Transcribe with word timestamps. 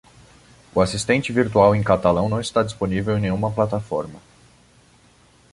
O 0.73 0.81
assistente 0.81 1.31
virtual 1.31 1.75
em 1.75 1.83
catalão 1.83 2.27
não 2.27 2.39
está 2.41 2.63
disponível 2.63 3.19
em 3.19 3.21
nenhuma 3.21 3.51
plataforma. 3.51 4.19